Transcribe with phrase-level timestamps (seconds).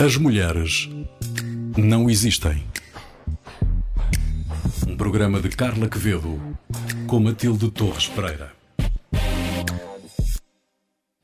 [0.00, 0.88] As mulheres
[1.76, 2.64] não existem.
[4.86, 6.40] Um programa de Carla Quevedo
[7.08, 8.52] com Matilde Torres Pereira.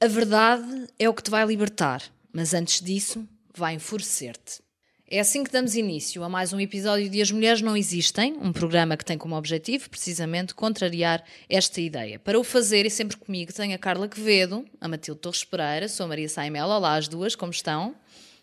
[0.03, 3.25] A verdade é o que te vai libertar, mas antes disso,
[3.57, 4.61] vai enfurecer-te.
[5.09, 8.53] É assim que damos início a mais um episódio de As Mulheres Não Existem, um
[8.53, 12.19] programa que tem como objetivo, precisamente, contrariar esta ideia.
[12.19, 16.07] Para o fazer, e sempre comigo, tenho a Carla Quevedo, a Matilde Torres Pereira, sou
[16.07, 16.77] a Maria Saimela.
[16.77, 17.95] Olá, as duas, como estão?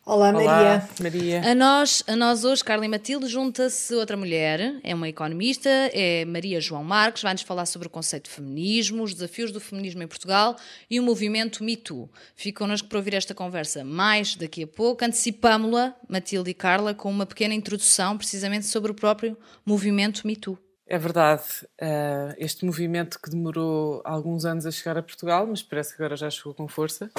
[0.04, 0.50] Olá, Maria.
[0.50, 1.52] Olá, Maria.
[1.52, 6.26] A nós, a nós hoje, Carla e Matilde, junta-se outra mulher, é uma economista, é
[6.26, 10.08] Maria João Marques, vai-nos falar sobre o conceito de feminismo, os desafios do feminismo em
[10.08, 10.56] Portugal
[10.90, 12.10] e o movimento Me Too.
[12.36, 15.06] Fiquem connosco para ouvir esta conversa mais daqui a pouco.
[15.06, 20.58] Antecipámo-la, Matilde e Carla, com uma pequena introdução precisamente sobre o próprio movimento Me Too.
[20.92, 21.46] É verdade,
[21.82, 26.18] uh, este movimento que demorou alguns anos a chegar a Portugal, mas parece que agora
[26.18, 27.10] já chegou com força,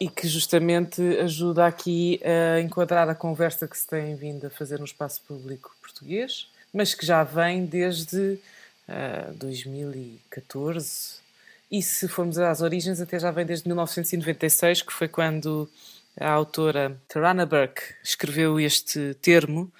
[0.00, 4.80] e que justamente ajuda aqui a enquadrar a conversa que se tem vindo a fazer
[4.80, 8.40] no espaço público português, mas que já vem desde
[8.88, 11.20] uh, 2014,
[11.70, 15.70] e se formos às origens, até já vem desde 1996, que foi quando
[16.18, 19.72] a autora Tarana Burke escreveu este termo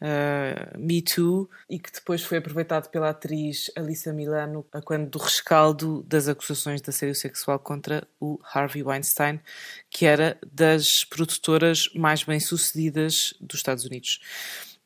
[0.00, 6.02] uh, Me Too, e que depois foi aproveitado pela atriz Alissa Milano quando do rescaldo
[6.04, 9.40] das acusações de assédio sexual contra o Harvey Weinstein,
[9.90, 14.20] que era das produtoras mais bem-sucedidas dos Estados Unidos.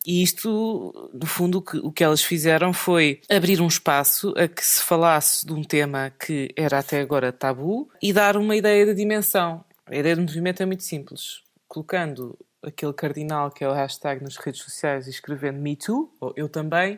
[0.06, 4.48] E isto, no fundo, o que, o que elas fizeram foi abrir um espaço a
[4.48, 8.86] que se falasse de um tema que era até agora tabu e dar uma ideia
[8.86, 9.62] de dimensão.
[9.84, 11.42] A ideia do movimento é muito simples.
[11.68, 16.32] Colocando aquele cardinal que é o hashtag nas redes sociais e escrevendo Me Too, ou
[16.36, 16.96] eu também,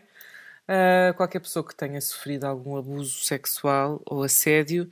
[0.68, 4.90] uh, qualquer pessoa que tenha sofrido algum abuso sexual ou assédio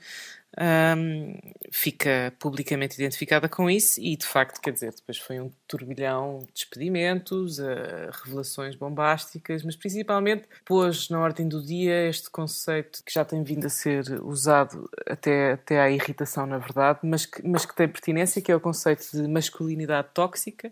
[0.61, 1.39] um,
[1.73, 6.53] fica publicamente identificada com isso e de facto, quer dizer, depois foi um turbilhão de
[6.53, 13.25] despedimentos, uh, revelações bombásticas, mas principalmente pôs na ordem do dia este conceito que já
[13.25, 17.75] tem vindo a ser usado até, até à irritação, na verdade, mas que, mas que
[17.75, 20.71] tem pertinência, que é o conceito de masculinidade tóxica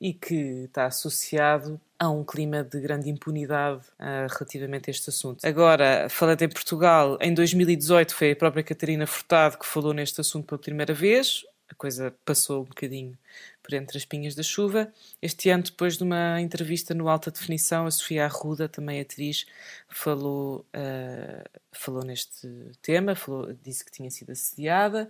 [0.00, 5.46] e que está associado a um clima de grande impunidade uh, relativamente a este assunto.
[5.46, 10.46] Agora, falando em Portugal, em 2018 foi a própria Catarina Furtado que falou neste assunto
[10.46, 11.44] pela primeira vez.
[11.68, 13.18] A coisa passou um bocadinho
[13.62, 14.92] por entre as pinhas da chuva.
[15.20, 19.44] Este ano, depois de uma entrevista no Alta Definição, a Sofia Arruda, também atriz,
[19.88, 22.48] falou, uh, falou neste
[22.82, 25.08] tema, falou, disse que tinha sido assediada.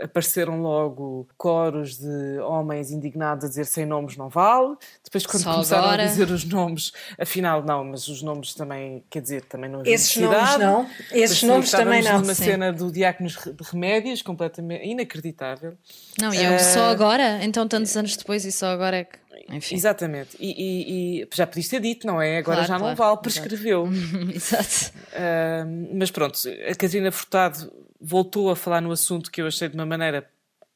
[0.00, 4.76] Apareceram logo coros de homens indignados a dizer sem nomes não vale.
[5.04, 6.04] Depois, quando Só começaram agora.
[6.04, 9.94] a dizer os nomes, afinal não, mas os nomes também, quer dizer, também não havia
[9.94, 10.90] Esses nomes não.
[11.12, 12.20] Esses nomes também não.
[12.20, 12.44] numa Sim.
[12.44, 15.76] cena do Diáconos de Remédios, completamente inacreditável.
[16.20, 19.25] Não, e é só agora, então tantos anos depois, e só agora é que.
[19.50, 19.74] Enfim.
[19.74, 20.36] Exatamente.
[20.40, 22.38] E, e- e já podias ter dito, não é?
[22.38, 22.84] Agora Claro, já claro.
[22.90, 23.86] não vale, prescreveu.
[24.34, 24.92] Exato.
[25.14, 26.38] Ahm, mas pronto,
[26.68, 30.28] a Catarina Furtado voltou a falar no assunto que eu achei de uma maneira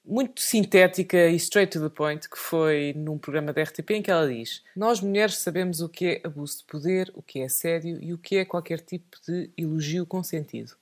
[0.04, 4.10] muito sintética e straight to the point, que foi num programa da RTP em que
[4.10, 7.98] ela diz: Nós mulheres sabemos o que é abuso de poder, o que é assédio
[8.03, 10.72] e o que é qualquer tipo de elogio consentido.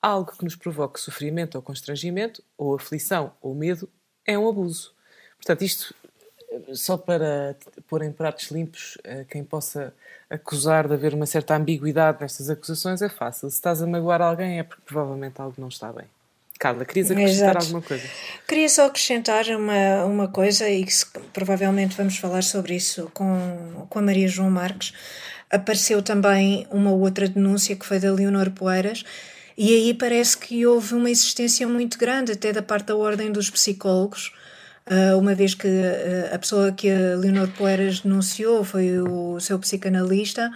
[0.00, 3.86] Algo que nos provoque sofrimento ou constrangimento, ou aflição ou medo,
[4.26, 4.94] é um abuso.
[5.36, 5.94] Portanto, isto
[6.74, 7.56] só para
[7.88, 9.92] pôr em pratos limpos eh, quem possa
[10.28, 13.50] acusar de haver uma certa ambiguidade nestas acusações é fácil.
[13.50, 16.06] Se estás a magoar alguém é porque provavelmente algo não está bem.
[16.60, 17.64] Carla, querias acrescentar Exato.
[17.64, 18.04] alguma coisa?
[18.46, 20.92] Queria só acrescentar uma, uma coisa, e que
[21.32, 24.92] provavelmente vamos falar sobre isso com, com a Maria João Marques.
[25.50, 29.04] Apareceu também uma outra denúncia que foi da Leonor Poeiras,
[29.56, 33.48] e aí parece que houve uma existência muito grande, até da parte da Ordem dos
[33.48, 34.30] Psicólogos,
[35.18, 40.50] uma vez que ah, a pessoa que a Leonor Poeiras denunciou foi o seu psicanalista.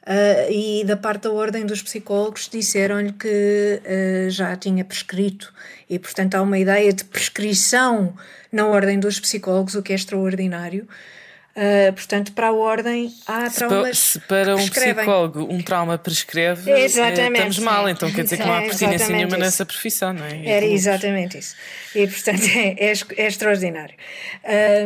[0.00, 5.52] Uh, e da parte da Ordem dos Psicólogos disseram-lhe que uh, já tinha prescrito
[5.90, 8.14] e, portanto, há uma ideia de prescrição
[8.50, 10.88] na Ordem dos Psicólogos, o que é extraordinário.
[11.60, 16.70] Uh, portanto, para a Ordem há Se traumas se para um psicólogo um trauma prescreve,
[16.70, 19.38] eh, Exatamente, estamos mal, então quer dizer que não há É pertinência nenhuma isso.
[19.44, 20.46] nessa profissão, não é?
[20.46, 21.54] Era E- exatamente isso.
[21.94, 23.94] E, portanto, é, é, é extraordinário.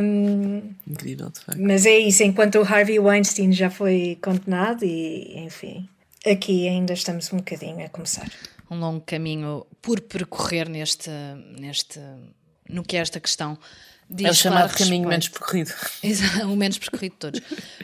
[0.02, 1.60] Um, Incrível, de facto.
[1.60, 5.88] mas é isso, enquanto o Harvey Weinstein já foi condenado, e enfim,
[6.26, 8.28] aqui ainda estamos um bocadinho a começar.
[8.70, 11.08] um longo caminho por percorrer neste,
[11.56, 12.00] neste
[12.68, 13.56] no que é esta questão.
[14.08, 15.08] Diz, É o chamado claro, caminho respeito.
[15.08, 15.72] menos percorrido.
[16.02, 17.40] Exato, o menos percorrido de todos.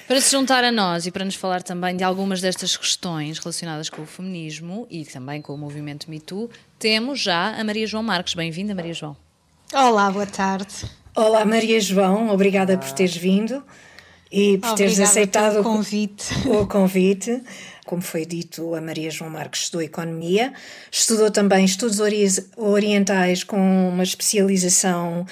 [0.06, 3.88] Para se juntar a nós e para nos falar também de algumas destas questões relacionadas
[3.88, 8.02] com o feminismo e também com o movimento Me Too, temos já a Maria João
[8.02, 8.34] Marques.
[8.34, 9.17] Bem-vinda, Maria João.
[9.72, 10.75] Olá, boa tarde.
[11.14, 13.62] Olá, Maria João, obrigada por teres vindo
[14.31, 16.25] e por teres aceitado o convite.
[16.49, 17.43] O convite.
[17.84, 20.52] Como foi dito, a Maria João Marques estudou Economia,
[20.93, 21.99] estudou também Estudos
[22.56, 25.26] Orientais com uma especialização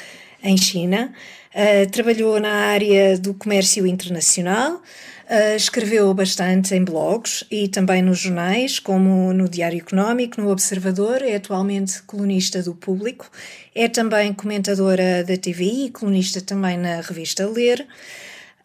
[0.49, 1.13] em China,
[1.55, 4.83] uh, trabalhou na área do comércio internacional,
[5.31, 11.21] Uh, escreveu bastante em blogs e também nos jornais, como no Diário Económico, no Observador,
[11.21, 13.31] é atualmente colunista do Público,
[13.75, 17.87] é também comentadora da TVI e colunista também na revista Ler.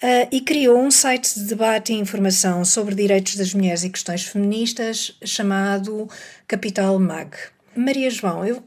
[0.02, 4.24] Uh, e criou um site de debate e informação sobre direitos das mulheres e questões
[4.24, 6.08] feministas chamado
[6.48, 7.36] Capital Mag.
[7.76, 8.64] Maria João, eu,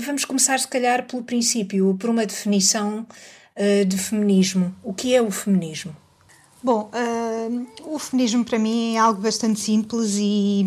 [0.00, 3.06] vamos começar se calhar pelo princípio, por uma definição
[3.56, 4.74] uh, de feminismo.
[4.82, 5.94] O que é o feminismo?
[6.62, 10.64] Bom, uh, o feminismo para mim é algo bastante simples e,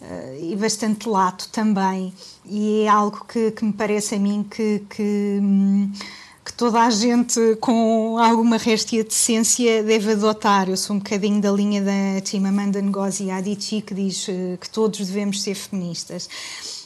[0.00, 2.12] uh, e bastante lato também.
[2.44, 5.40] E é algo que, que me parece a mim que, que, que,
[6.60, 10.68] toda a gente com alguma restia de decência deve adotar.
[10.68, 14.98] Eu sou um bocadinho da linha da Chimamanda Ngozi Adichie que diz uh, que todos
[14.98, 16.28] devemos ser feministas.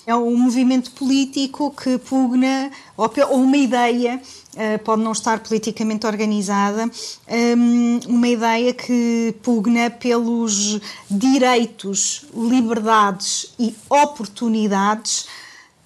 [0.07, 4.23] É um movimento político que pugna, ou, ou uma ideia
[4.55, 6.89] eh, pode não estar politicamente organizada,
[7.27, 10.79] ehm, uma ideia que pugna pelos
[11.11, 15.27] direitos, liberdades e oportunidades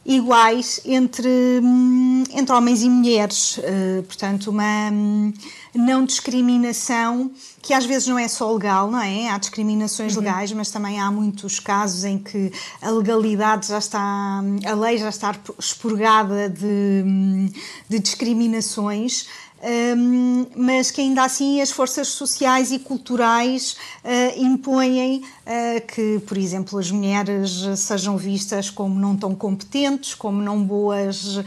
[0.08, 1.28] iguais entre,
[1.62, 3.58] hum, entre homens e mulheres.
[3.58, 5.34] Uh, portanto, uma hum,
[5.74, 9.28] não discriminação que às vezes não é só legal, não é?
[9.28, 10.22] Há discriminações uhum.
[10.22, 12.50] legais, mas também há muitos casos em que
[12.80, 17.50] a legalidade já está, a lei já está expurgada de, hum,
[17.86, 19.26] de discriminações
[19.60, 26.38] um, mas que ainda assim as forças sociais e culturais uh, impõem uh, que, por
[26.38, 31.44] exemplo, as mulheres sejam vistas como não tão competentes, como não boas uh,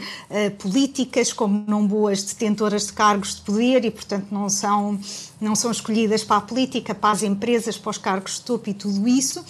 [0.58, 4.98] políticas, como não boas detentoras de cargos de poder e, portanto, não são,
[5.40, 8.74] não são escolhidas para a política, para as empresas, para os cargos de topo e
[8.74, 9.42] tudo isso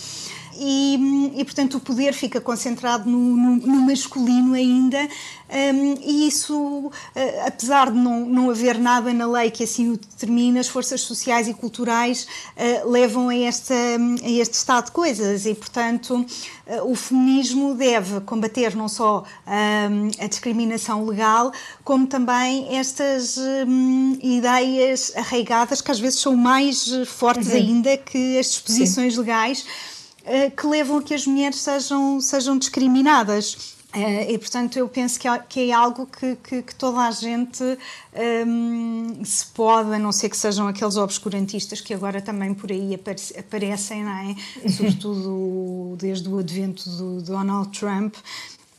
[0.58, 5.08] e, e portanto o poder fica concentrado no, no, no masculino ainda
[5.52, 6.92] um, e isso, uh,
[7.46, 11.46] apesar de não, não haver nada na lei que assim o determine, as forças sociais
[11.46, 12.26] e culturais
[12.56, 16.14] uh, levam a, esta, a este estado de coisas e portanto
[16.66, 21.52] uh, o feminismo deve combater não só um, a discriminação legal,
[21.84, 27.56] como também estas um, ideias arraigadas que às vezes são mais fortes uhum.
[27.56, 29.20] ainda que as disposições Sim.
[29.20, 29.66] legais
[30.56, 33.76] que levam a que as mulheres sejam, sejam discriminadas.
[33.94, 39.18] Uh, e portanto eu penso que é, algo que, que, que, toda a gente um,
[39.18, 42.98] ehm, se pode, a não ser que sejam aqueles obscurantistas que agora também por aí
[43.38, 44.34] aparecem, não é?
[44.70, 48.14] sobretudo desde o advento do Donald Trump,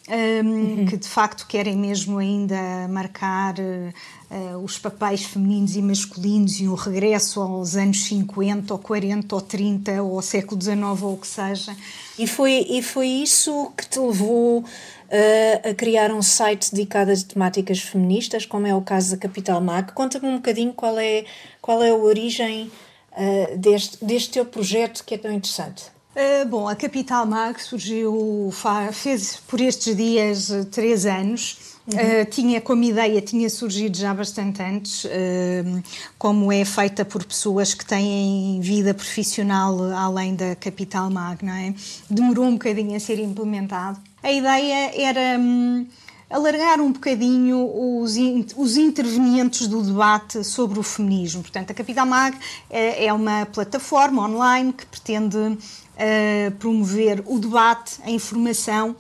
[0.10, 0.86] um, uhum.
[0.86, 6.74] que de facto querem mesmo ainda marcar uh, os papéis femininos e masculinos e um
[6.74, 11.28] regresso aos anos 50 ou 40 ou 30 ou ao século XIX ou o que
[11.28, 11.76] seja.
[12.20, 17.16] E foi, e foi isso que te levou uh, a criar um site dedicado a
[17.16, 19.94] temáticas feministas, como é o caso da Capital Mac.
[19.94, 21.24] Conta-me um bocadinho qual é,
[21.62, 22.70] qual é a origem
[23.14, 25.94] uh, deste, deste teu projeto que é tão interessante.
[26.16, 28.54] Uh, bom, a Capital Mag surgiu,
[28.92, 31.98] fez por estes dias três anos Uhum.
[31.98, 35.84] Uh, tinha como ideia, tinha surgido já bastante antes, uh,
[36.18, 41.74] como é feita por pessoas que têm vida profissional além da Capital Mag, não é?
[42.10, 44.00] Demorou um bocadinho a ser implementado.
[44.22, 45.86] A ideia era um,
[46.30, 47.70] alargar um bocadinho
[48.02, 48.16] os,
[48.56, 51.42] os intervenientes do debate sobre o feminismo.
[51.42, 52.38] Portanto, a Capital Mag
[52.70, 55.58] é, é uma plataforma online que pretende
[55.96, 58.96] uh, promover o debate, a informação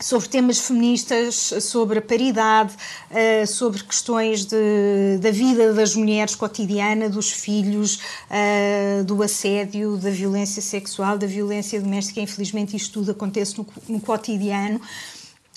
[0.00, 2.72] sobre temas feministas, sobre a paridade,
[3.10, 8.00] eh, sobre questões de, da vida das mulheres cotidiana, dos filhos,
[8.30, 12.20] eh, do assédio, da violência sexual, da violência doméstica.
[12.20, 14.80] Infelizmente, isto tudo acontece no, no cotidiano.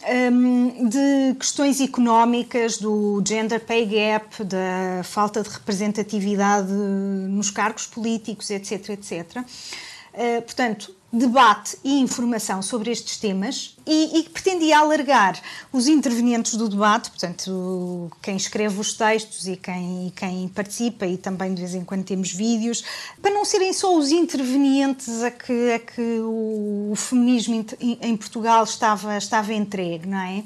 [0.05, 8.49] Um, de questões económicas, do gender pay gap, da falta de representatividade nos cargos políticos,
[8.49, 9.45] etc, etc.
[10.13, 15.39] Uh, portanto, debate e informação sobre estes temas e, e pretendia alargar
[15.71, 21.53] os intervenientes do debate, portanto, quem escreve os textos e quem, quem participa, e também
[21.53, 22.83] de vez em quando temos vídeos,
[23.21, 29.15] para não serem só os intervenientes a que, a que o, feminismo em Portugal estava,
[29.15, 30.43] estava entregue, não é?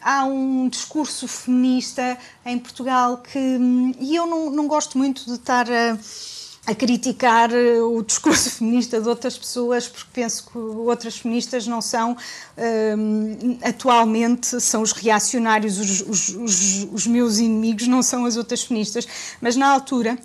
[0.00, 3.38] há um discurso feminista em Portugal que.
[3.98, 5.96] E eu não, não gosto muito de estar a
[6.66, 11.80] a criticar eh, o discurso feminista de outras pessoas, porque penso que outras feministas não
[11.80, 12.16] são,
[12.96, 18.62] um, atualmente, são os reacionários, os, os, os, os meus inimigos, não são as outras
[18.62, 19.06] feministas,
[19.40, 20.18] mas na altura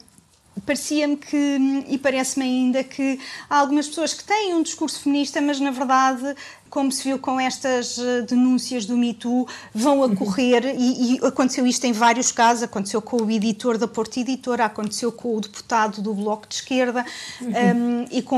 [0.66, 5.60] parecia-me que, e parece-me ainda, que há algumas pessoas que têm um discurso feminista, mas
[5.60, 6.36] na verdade,
[6.70, 11.26] como se viu com estas eh, denúncias do Me Too, vão a correr, e, e,
[11.26, 15.42] aconteceu isto em vários casos, aconteceu com o editor da Porto Editora, aconteceu com o
[15.42, 17.06] deputado do Bloco de Esquerda,
[17.42, 17.50] uhum.
[17.50, 18.38] um, e com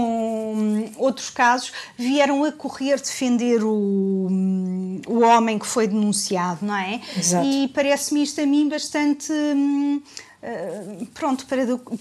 [0.56, 4.28] um, outros casos, vieram a correr defender o,
[5.08, 7.02] o homem que foi denunciado, não é?
[7.18, 7.46] Exato.
[7.46, 9.32] E parece-me isto a mim bastante...
[9.32, 10.31] Um, eh,
[11.14, 11.46] pronto,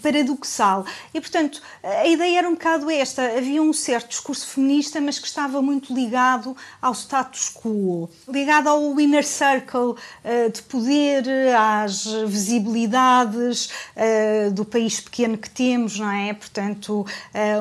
[0.02, 0.84] paradoxal.
[1.12, 5.26] E, portanto, a ideia era um bocado esta: havia um certo discurso feminista, mas que
[5.26, 11.24] estava muito ligado ao status quo, ligado ao inner circle uh, de poder,
[11.56, 16.32] às visibilidades uh, do país pequeno que temos, não é?
[16.32, 17.06] Portanto,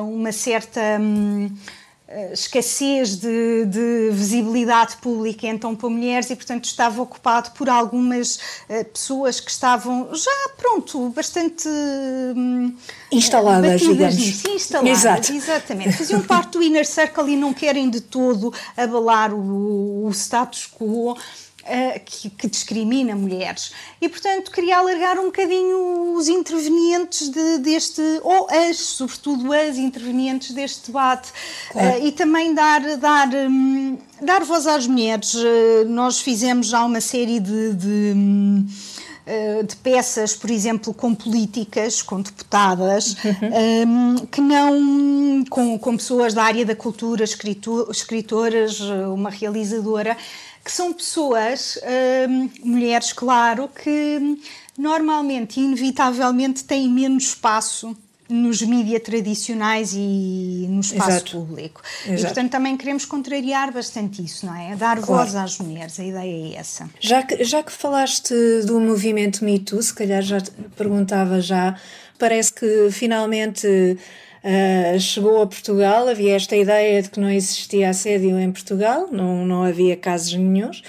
[0.02, 0.80] uma certa.
[2.12, 8.34] Eh, escassez de, de, visibilidade pública então para mulheres e portanto estava ocupado por algumas
[8.68, 12.74] uh, pessoas que estavam já pronto bastante um,
[13.12, 14.16] instaladas digamos.
[14.16, 15.32] nisso, instaladas Exato.
[15.32, 15.92] exatamente.
[15.92, 21.16] Faziam parte do inner circle e não querem de todo abalar o, o status quo
[21.60, 23.72] Uh, que, que, discrimina mulheres.
[24.00, 30.52] E, portanto, queria alargar um bocadinho os intervenientes de, deste, ou as, sobretudo as intervenientes
[30.52, 31.30] deste debate,
[31.70, 31.98] claro.
[31.98, 35.34] uh, e também dar, dar, um, dar voz às mulheres.
[35.34, 38.66] Uh, nós fizemos já uma série de, de um,
[39.66, 44.14] de peças, por exemplo, com políticas, com deputadas, uhum.
[44.16, 50.16] um, que não com, com pessoas da área da cultura, escritoras, uma realizadora,
[50.70, 51.80] que são pessoas,
[52.28, 54.38] hum, mulheres, claro, que
[54.78, 57.96] normalmente inevitavelmente têm menos espaço
[58.28, 61.32] nos mídias tradicionais e no espaço Exato.
[61.32, 61.82] público.
[62.06, 62.20] Exato.
[62.20, 64.76] E, portanto, também queremos contrariar bastante isso, não é?
[64.76, 65.24] Dar claro.
[65.24, 66.88] voz às mulheres, a ideia é essa.
[67.00, 68.32] Já que, já que falaste
[68.64, 70.38] do movimento Me Too, se calhar já
[70.76, 71.76] perguntava já,
[72.16, 73.98] parece que finalmente
[74.42, 79.44] Uh, chegou a Portugal, havia esta ideia de que não existia assédio em Portugal, não,
[79.44, 80.82] não havia casos nenhums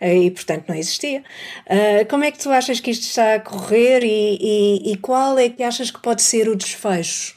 [0.00, 1.22] uh, e, portanto, não existia.
[1.66, 5.38] Uh, como é que tu achas que isto está a correr e, e, e, qual
[5.38, 7.34] é que achas que pode ser o desfecho?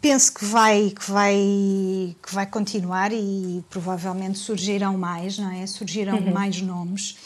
[0.00, 1.36] Penso que vai, que, vai,
[2.20, 5.66] que vai continuar e provavelmente surgirão mais, não é?
[5.66, 6.32] Surgirão uhum.
[6.32, 7.16] mais nomes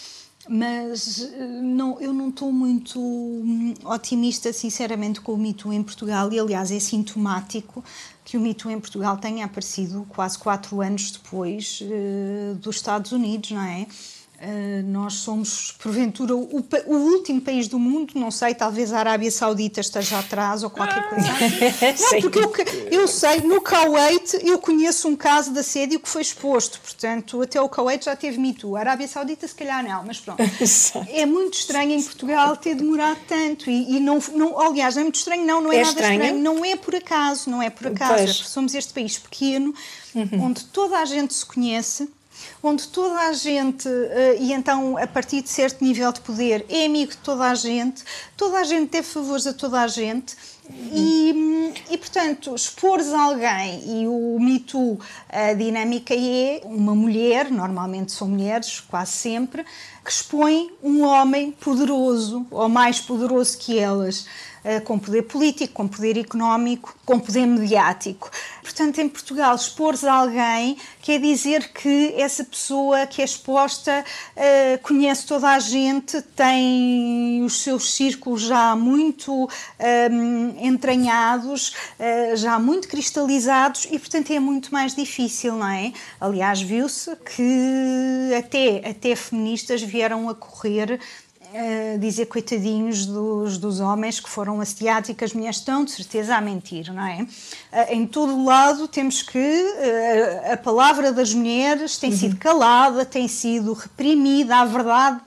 [0.49, 6.33] mas eh, não, eu não estou muito hum, otimista, sinceramente, com o mito em Portugal,
[6.33, 7.85] e aliás é sintomático
[8.25, 13.51] que o mito em Portugal tenha aparecido quase quatro anos depois uh, dos Estados Unidos,
[13.51, 13.87] não é?
[14.41, 19.33] Uh, nós somos, porventura, o, o, último país do mundo, não sei, talvez a Arábia
[19.33, 21.27] Saudita esteja atrás ou qualquer coisa
[21.93, 22.15] assim.
[22.15, 26.23] Não, porque eu, eu, sei, no Kuwait eu conheço um caso de assédio que foi
[26.23, 28.77] exposto, portanto, até o Kuwait já teve Me Too.
[28.77, 30.41] A Arábia Saudita, se calhar, não, mas pronto.
[31.11, 35.05] é muito estranho em Portugal ter demorado tanto e, e não, não, aliás, não é
[35.05, 36.23] muito estranho, não, não é, é nada estranho.
[36.23, 38.15] estranho, não é por acaso, não é por acaso.
[38.15, 38.37] Pois.
[38.37, 39.75] Somos este país pequeno,
[40.15, 40.45] uhum.
[40.45, 42.09] onde toda a gente se conhece
[42.63, 46.87] onde toda a gente, eh, e então a partir de certo nível de poder, é
[46.87, 48.03] amigo de toda a gente,
[48.37, 50.37] toda a gente deve favores a toda a gente.
[50.93, 58.13] E, e, portanto, expores alguém, e o Me Too, a dinâmica é uma mulher, normalmente
[58.13, 59.65] são mulheres, quase sempre,
[60.05, 64.27] que expõe um homem poderoso, ou mais poderoso que elas.
[64.65, 68.29] Eh, com poder político, com poder económico, com poder mediático.
[68.63, 74.05] Portanto, em Portugal, expor-se a alguém quer dizer que essa pessoa que é exposta
[74.37, 79.49] uh, conhece toda a gente, tem os seus círculos já muito
[79.79, 85.93] ehm, entranhados, uh, já muito cristalizados e, portanto, é muito mais difícil, não é?
[86.21, 91.01] Aliás, viu-se que até, até feministas vieram a correr
[91.53, 95.91] uh, dizer coitadinhos dos, dos homens que foram assediados e que as mulheres estão de
[95.91, 97.23] certeza a mentir, não é?
[97.23, 102.17] Uh, em todo lado temos que uh, a palavra das mulheres tem uhum.
[102.17, 105.21] sido calada, tem sido reprimida, a verdade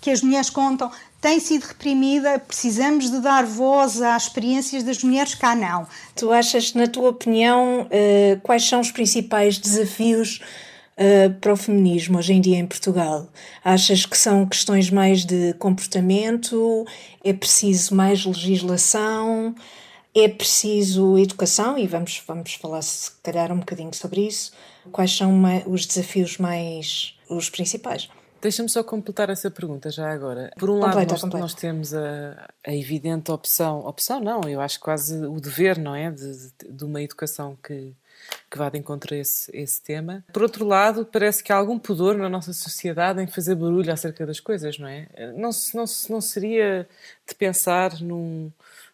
[0.00, 0.90] que as mulheres contam
[1.20, 5.86] tem sido reprimida, precisamos de dar voz às experiências das mulheres, cá não.
[6.16, 7.86] Tu achas, na tua opinião,
[8.42, 10.40] quais são os principais desafios
[10.98, 13.28] uh, para o feminismo hoje em dia em Portugal?
[13.64, 16.84] Achas que são questões mais de comportamento?
[17.24, 19.54] É preciso mais legislação?
[20.14, 21.78] É preciso educação?
[21.78, 24.52] E vamos, vamos falar, se calhar, um bocadinho sobre isso.
[24.90, 27.14] Quais são os desafios mais.
[27.30, 28.08] os principais?
[28.42, 30.50] Deixa-me só completar essa pergunta já agora.
[30.58, 31.42] Por um completa, lado, nós, completa.
[31.42, 36.10] nós temos a, a, evidente opção, opção não, eu acho quase o dever, não é?
[36.10, 37.94] De, de, de uma educação que,
[38.50, 40.24] que vá de encontro a esse, esse tema.
[40.32, 44.26] Por outro lado, parece que há algum pudor na nossa sociedade em fazer barulho acerca
[44.26, 45.08] das coisas, não é?
[45.36, 46.86] Não, não, não seria
[47.26, 48.50] de pensar num,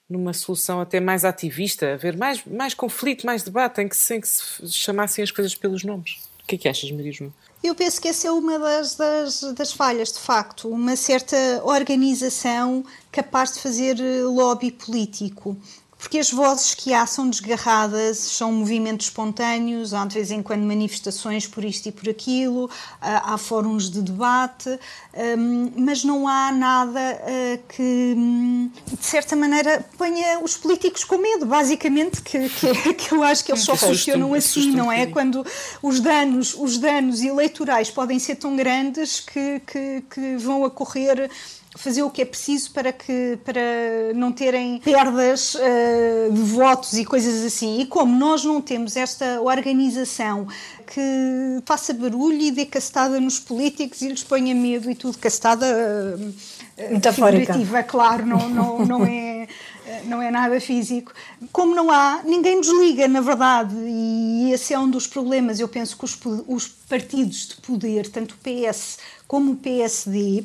[0.09, 4.29] numa solução até mais ativista, haver mais, mais conflito, mais debate, em que, sem que
[4.29, 6.21] se chamassem as coisas pelos nomes?
[6.43, 7.33] O que é que achas, Maria João?
[7.63, 12.85] Eu penso que essa é uma das, das, das, falhas, de facto, uma certa organização
[13.11, 15.57] capaz de fazer lobby político
[15.99, 20.63] porque as vozes que há são desgarradas, são movimentos espontâneos, há de vez em quando
[20.63, 24.71] manifestações por isto e por aquilo, há fóruns de debate,
[25.37, 31.19] hum, mas não há nada eh, que, hum, de certa maneira, ponha os políticos com
[31.19, 35.07] medo, basicamente, que, que, que eu acho que eles só funcionam assim, não é?
[35.07, 35.45] Quando
[35.83, 41.29] os danos, os danos eleitorais podem ser tão grandes que, que, que vão ocorrer
[41.79, 47.05] fazer o que é preciso para que para não terem perdas uh, de votos e
[47.05, 47.81] coisas assim.
[47.81, 50.49] E como nós não temos esta organização
[50.87, 55.67] que faça barulho e dê castada nos políticos e lhes ponha medo e tudo, castada
[55.67, 57.55] uh, metafórica,
[57.85, 59.47] claro, não, não, não é
[60.05, 61.13] não é nada físico.
[61.53, 65.61] Como não há, ninguém nos liga, na verdade, e esse é um dos problemas.
[65.61, 70.45] Eu penso que os, os partidos de poder, tanto o PS como o PSD,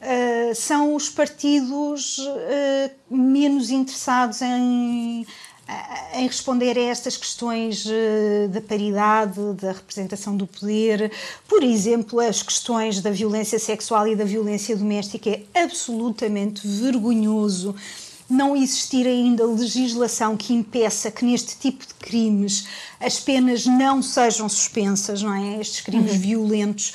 [0.00, 5.26] Uh, são os partidos uh, menos interessados em,
[5.66, 7.86] eh, em responder a estas questões
[8.50, 11.10] da paridade, da representação do poder.
[11.48, 17.74] Por exemplo, as questões da violência sexual e da violência doméstica é absolutamente vergonhoso
[18.28, 22.66] não existir ainda legislação que impeça que neste tipo de crimes
[22.98, 25.60] as penas não sejam suspensas, não é?
[25.60, 26.18] Estes crimes uhum.
[26.18, 26.92] violentos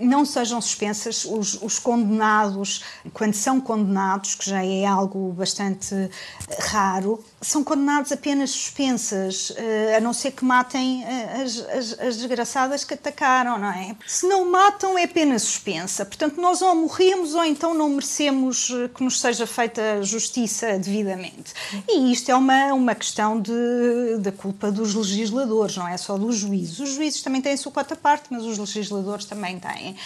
[0.00, 2.82] não sejam suspensas os, os, condenados,
[3.12, 6.10] quando são condenados, que já é algo bastante
[6.58, 12.16] raro, são condenados apenas suspensas, eh, a não ser que matem eh, as, as, as,
[12.16, 13.94] desgraçadas que atacaram, não é?
[14.06, 16.04] Se não matam, é pena suspensa.
[16.04, 21.54] Portanto, nós ou morremos ou então não merecemos eh, que nos seja feita justiça devidamente.
[21.88, 26.36] E isto é uma, uma questão de, da culpa dos legisladores, não é só dos
[26.36, 26.80] juízes.
[26.80, 29.96] Os juízes também têm a sua quarta parte, mas os legisladores também têm.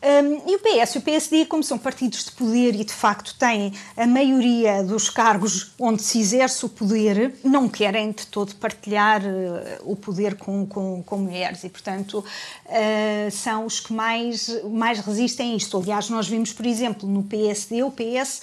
[0.00, 3.34] Um, e o PS e o PSD, como são partidos de poder e de facto
[3.36, 9.20] têm a maioria dos cargos onde se exerce o poder, não querem de todo partilhar
[9.22, 12.24] uh, o poder com, com, com, mulheres e, portanto,
[12.66, 15.76] uh, são os que mais, mais resistem a isto.
[15.76, 18.40] Aliás, nós vimos, por exemplo, no PSD, o PS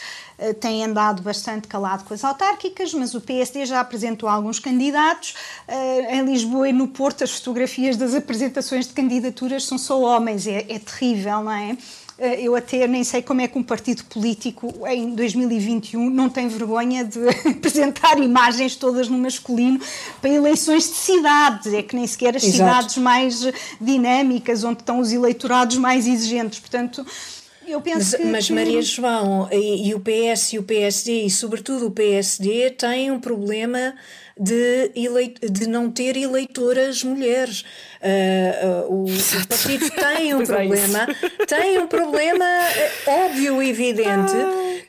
[0.60, 5.34] tem andado bastante calado com as autárquicas, mas o PSD já apresentou alguns candidatos.
[6.10, 10.66] em Lisboa e no Porto, as fotografias das apresentações de candidaturas são só homens, é,
[10.70, 11.78] é terrível não é?
[12.18, 16.48] Eh, eu até nem sei como é que um partido político em 2021 não tem
[16.48, 17.20] vergonha de
[17.50, 19.80] apresentar imagens todas no masculino
[20.22, 21.74] para eleições de cidades.
[21.74, 22.58] É que nem sequer as Exato.
[22.58, 23.42] cidades mais
[23.80, 26.60] dinâmicas, onde estão os eleitorados mais exigentes.
[26.60, 27.06] Portanto,
[27.68, 31.30] eu penso mas, que, mas Maria João e, e, o PS e o PSD, e
[31.30, 33.96] sobretudo o PSD, têm um problema
[34.40, 37.66] de, eleit de não ter eleitoras mulheres.
[38.02, 41.08] Uh, uh, o, o, partido tem um é problema,
[41.40, 44.34] é tem um problema eh, óbvio e evidente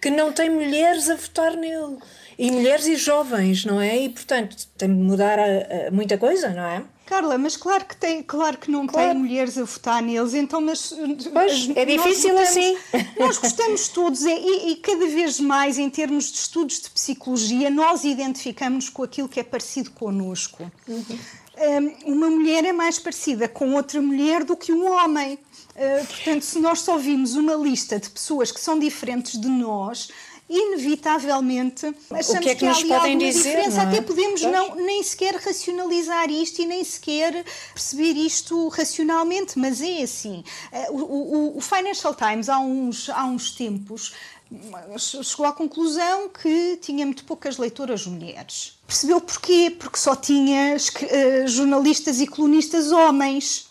[0.01, 1.97] que não tem mulheres a votar nele.
[2.39, 3.97] E mulheres e jovens, não é?
[3.97, 6.83] E portanto tem de mudar a, a muita coisa, não é?
[7.07, 9.11] Carla, mas claro que tem, claro que não claro.
[9.11, 10.93] tem mulheres a votar neles, então mas
[11.33, 12.77] pois, é difícil gostamos, assim.
[13.19, 17.71] Nós gostamos todos é, e, e, cada vez mais em termos de estudos de psicologia
[17.71, 20.71] nós identificamos com aquilo que é parecido connosco.
[20.89, 21.19] Uhum.
[21.57, 25.39] Um, uma mulher é mais parecida com outra mulher do que um homem.
[25.75, 30.09] Uh, portanto, se nós só vimos uma lista de pessoas que são diferentes de nós,
[30.49, 33.81] inevitavelmente achamos o que, é que, que há ali alguma dizer, diferença.
[33.81, 33.85] É?
[33.85, 40.03] Até podemos não, nem sequer racionalizar isto e nem sequer perceber isto racionalmente, mas é
[40.03, 40.45] assim.
[40.71, 44.13] Eh, o, o, o Financial Times, há uns, há uns tempos,
[45.23, 48.79] chegou à conclusão que tinha muito poucas leitoras mulheres.
[48.87, 49.75] Percebeu porquê?
[49.77, 53.67] Porque só tinha uh, jornalistas e colunistas homens.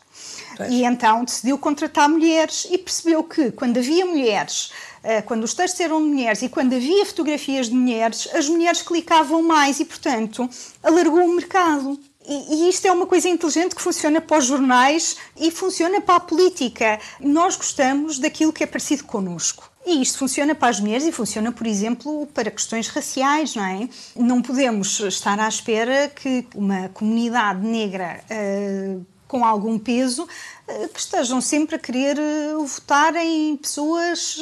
[0.58, 0.72] Pois.
[0.72, 4.95] E então decidiu contratar mulheres e percebeu que quando havia mulheres eh,
[5.26, 9.42] quando os textos eram de mulheres e quando havia fotografias de mulheres, as mulheres clicavam
[9.44, 10.50] mais e, portanto,
[10.84, 12.00] alargou o mercado.
[12.28, 16.20] E, isto é uma coisa inteligente que funciona para os jornais e funciona para a
[16.20, 17.00] política.
[17.20, 19.70] Nós gostamos daquilo que é parecido connosco.
[19.86, 23.88] E isto funciona para as mulheres e funciona, por exemplo, para questões raciais, não é?
[24.16, 30.28] Não podemos estar à espera que uma comunidade negra uh, com algum peso
[30.68, 34.38] eh, que estejam sempre a querer eh, votar em pessoas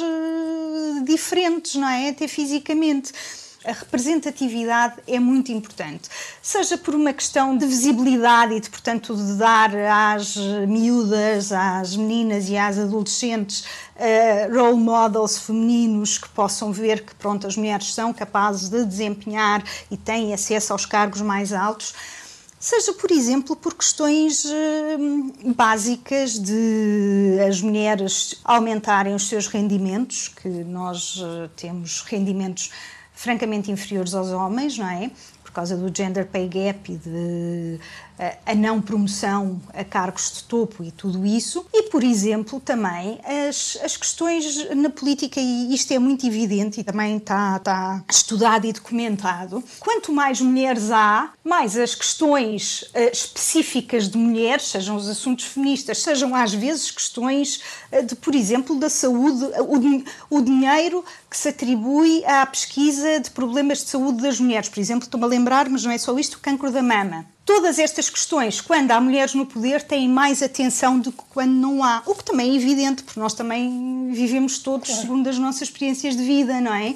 [1.04, 2.10] diferentes, não é?
[2.10, 3.12] Até fisicamente
[3.64, 6.08] a representatividade é muito importante,
[6.42, 10.36] seja por uma questão de visibilidade e de, portanto, de dar às
[10.68, 13.64] miúdas, às meninas e às adolescentes
[13.96, 19.64] uh, role models femininos que possam ver que, pronto, as mulheres são capazes de desempenhar
[19.90, 21.94] e têm acesso aos cargos mais altos
[22.64, 30.48] seja, por exemplo, por questões uh, básicas de as mulheres aumentarem os seus rendimentos, que
[30.48, 32.70] nós uh, temos rendimentos
[33.12, 35.10] francamente inferiores aos homens, não é?
[35.42, 37.80] Por causa do gender pay gap e de
[38.46, 43.76] a não promoção a cargos de topo e tudo isso, e, por exemplo, também as,
[43.82, 48.72] as questões na política, e isto é muito evidente e também está, está estudado e
[48.72, 55.46] documentado, quanto mais mulheres há, mais as questões uh, específicas de mulheres, sejam os assuntos
[55.46, 57.60] feministas, sejam às vezes questões
[57.92, 63.30] uh, de, por exemplo, da saúde, o, o dinheiro que se atribui à pesquisa de
[63.30, 64.68] problemas de saúde das mulheres.
[64.68, 67.26] Por exemplo, estou-me a lembrar, mas não é só isto, o cancro da mama.
[67.44, 71.84] Todas estas questões, quando há mulheres no poder, têm mais atenção do que quando não
[71.84, 72.02] há.
[72.06, 75.02] O que também é evidente, porque nós também vivemos todos claro.
[75.02, 76.94] segundo as nossas experiências de vida, não é?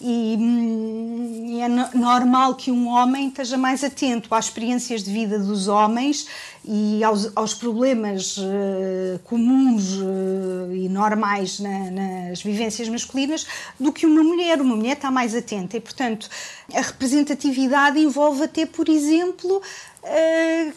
[0.00, 5.66] E, hum, é normal que um homem esteja mais atento às experiências de vida dos
[5.66, 6.26] homens
[6.64, 13.46] e aos, aos problemas uh, comuns uh, e normais na, nas vivências masculinas
[13.78, 14.60] do que uma mulher.
[14.60, 16.28] Uma mulher está mais atenta e, portanto,
[16.72, 19.60] a representatividade envolve até, por exemplo,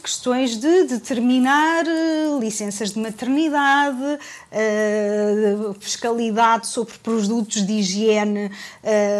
[0.01, 4.19] Questões de determinar uh, licenças de maternidade,
[4.51, 8.51] uh, fiscalidade sobre produtos de higiene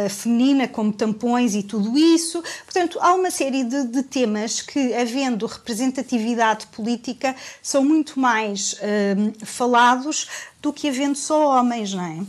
[0.10, 2.44] feminina, como tampões e tudo isso.
[2.66, 8.76] Portanto, há uma série de, de, temas que, havendo representatividade política, são muito mais
[9.46, 10.28] falados
[10.62, 12.20] do que havendo só homens, não é?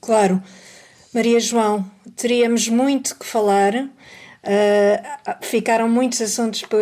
[0.00, 0.42] Claro.
[1.12, 3.88] Maria João, teríamos muito que falar
[4.48, 6.80] Uh, ficaram muitos assuntos por,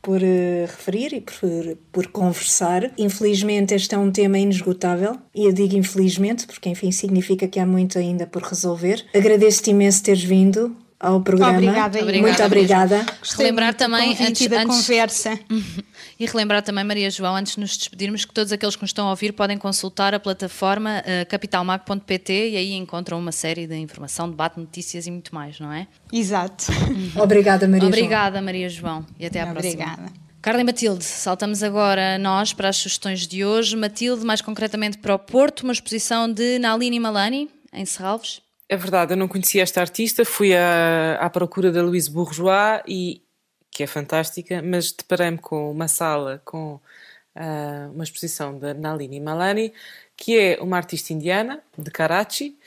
[0.00, 2.92] por uh, referir e por, por conversar.
[2.96, 7.66] Infelizmente, este é um tema inesgotável, e eu digo infelizmente, porque enfim significa que há
[7.66, 9.04] muito ainda por resolver.
[9.12, 11.58] Agradeço-te imenso teres vindo ao programa.
[11.58, 13.06] Obrigada, Muito obrigada.
[13.36, 15.38] Relembrar também antes da antes, conversa.
[16.18, 19.06] E relembrar também, Maria João, antes de nos despedirmos, que todos aqueles que nos estão
[19.06, 24.30] a ouvir podem consultar a plataforma uh, capitalmag.pt e aí encontram uma série de informação,
[24.30, 25.86] debate, notícias e muito mais, não é?
[26.10, 26.64] Exato.
[27.22, 29.04] Obrigada, Maria Obrigada, Maria João.
[29.20, 29.84] E até à próxima.
[29.84, 30.12] Obrigada.
[30.40, 33.76] Carla e Matilde, saltamos agora nós para as sugestões de hoje.
[33.76, 38.45] Matilde, mais concretamente para o Porto, uma exposição de Nalini Malani, em Serralves.
[38.68, 43.22] É verdade, eu não conhecia esta artista, fui à, à procura da Louise Bourgeois, e,
[43.70, 46.80] que é fantástica, mas deparei-me com uma sala com
[47.36, 49.72] uh, uma exposição da Nalini Malani,
[50.16, 52.58] que é uma artista indiana, de Karachi,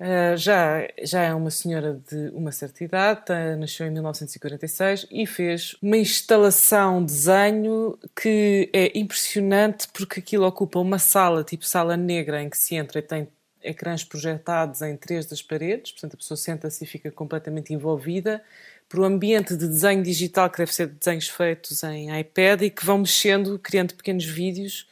[0.00, 5.26] uh, já, já é uma senhora de uma certa idade, tá, nasceu em 1946 e
[5.26, 12.42] fez uma instalação, desenho que é impressionante porque aquilo ocupa uma sala, tipo sala negra,
[12.42, 13.28] em que se entra e tem
[13.62, 18.42] ecrãs projetados em três das paredes, portanto a pessoa senta-se e fica completamente envolvida.
[18.88, 22.70] Por um ambiente de desenho digital que deve ser de desenhos feitos em iPad e
[22.70, 24.86] que vão mexendo, criando pequenos vídeos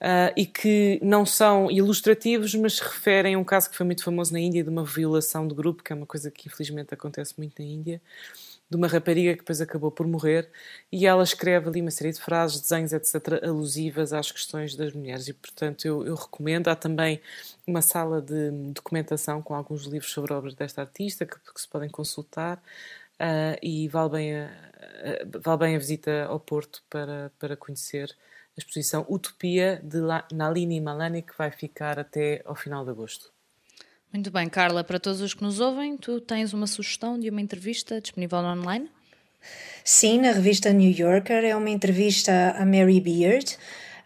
[0.00, 4.40] uh, e que não são ilustrativos, mas referem um caso que foi muito famoso na
[4.40, 7.68] Índia de uma violação de grupo, que é uma coisa que infelizmente acontece muito na
[7.68, 8.00] Índia
[8.68, 10.50] de uma rapariga que depois acabou por morrer,
[10.90, 15.28] e ela escreve ali uma série de frases, desenhos, etc., alusivas às questões das mulheres.
[15.28, 16.68] E, portanto, eu, eu recomendo.
[16.68, 17.20] Há também
[17.66, 21.88] uma sala de documentação com alguns livros sobre obras desta artista que, que se podem
[21.90, 22.60] consultar.
[23.14, 28.16] Uh, e vale bem, a, a, vale bem a visita ao Porto para, para conhecer
[28.56, 29.98] a exposição Utopia de
[30.32, 33.32] Nalini Malani, que vai ficar até ao final de agosto.
[34.12, 37.40] Muito bem, Carla, para todos os que nos ouvem, tu tens uma sugestão de uma
[37.40, 38.88] entrevista disponível online?
[39.82, 43.56] Sim, na revista New Yorker, é uma entrevista a Mary Beard.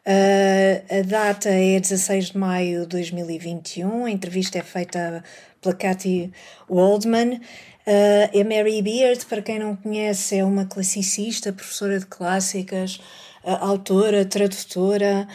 [0.07, 5.23] Uh, a data é 16 de maio de 2021, a entrevista é feita
[5.61, 6.33] pela Cathy
[6.71, 7.43] Waldman.
[7.89, 13.01] Uh, a Mary Beard, para quem não conhece, é uma classicista, professora de clássicas,
[13.43, 15.27] uh, autora, tradutora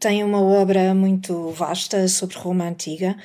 [0.00, 3.16] tem uma obra muito vasta sobre Roma Antiga.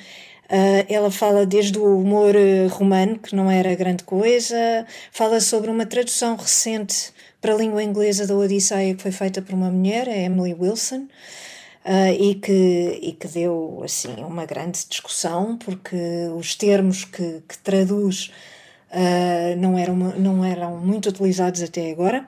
[0.44, 2.32] Uh, ela fala desde o humor
[2.70, 8.24] romano, que não era grande coisa, fala sobre uma tradução recente para a língua inglesa
[8.24, 11.08] da Odisseia que foi feita por uma mulher, a Emily Wilson,
[11.84, 15.96] uh, e, que, e que deu assim uma grande discussão, porque
[16.36, 18.30] os termos que, que traduz
[18.90, 22.26] uh, não, eram, não eram muito utilizados até agora.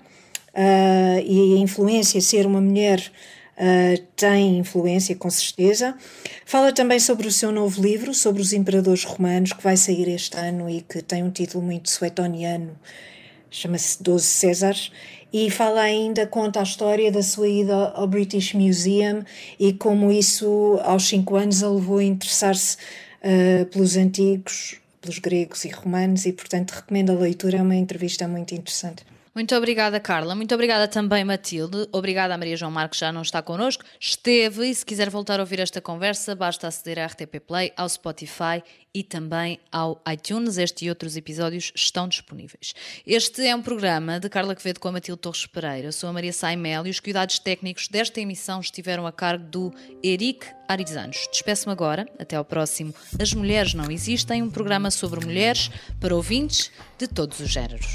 [0.55, 3.11] uh, e a influência, ser uma mulher
[4.17, 5.95] tem influência, com certeza.
[6.47, 10.35] Fala também sobre o seu novo livro, sobre os imperadores romanos, que vai sair este
[10.39, 12.75] ano e que tem um título muito suetoniano,
[13.51, 14.91] chama-se Doze Césares.
[15.33, 19.23] E fala ainda, conta a história da sua ida ao British Museum
[19.59, 25.65] e como isso, aos cinco anos, a levou a interessar-se uh, pelos antigos, pelos gregos
[25.65, 29.05] e romanos, e portanto recomendo a leitura, é uma entrevista muito interessante.
[29.33, 30.35] Muito obrigada, Carla.
[30.35, 31.89] Muito obrigada também, Matilde.
[31.93, 33.85] Obrigada a Maria João Marques, já não está connosco.
[33.99, 37.89] Esteve, e se quiser voltar a ouvir esta conversa, basta aceder à RTP Play, ao
[37.89, 38.61] Spotify
[38.93, 40.59] e também ao iTunes.
[40.59, 42.75] Este e outros episódios estão disponíveis.
[43.07, 45.93] Este é um programa de Carla Quevedo com a Matilde Torres Pereira.
[45.93, 50.45] Sou a Maria Saimel e os cuidados técnicos desta emissão estiveram a cargo do Eric
[50.67, 51.29] Arizanos.
[51.31, 52.05] Despeço-me agora.
[52.19, 57.39] Até ao próximo As Mulheres Não Existem, um programa sobre mulheres para ouvintes de todos
[57.39, 57.95] os géneros.